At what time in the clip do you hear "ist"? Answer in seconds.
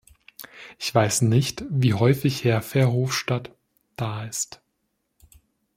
4.25-4.59